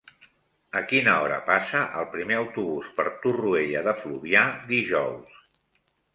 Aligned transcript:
A 0.79 0.81
quina 0.91 1.11
hora 1.25 1.37
passa 1.49 1.81
el 1.99 2.07
primer 2.13 2.39
autobús 2.39 2.89
per 2.97 3.07
Torroella 3.27 3.85
de 3.91 3.95
Fluvià 4.01 4.49
dijous? 4.75 5.39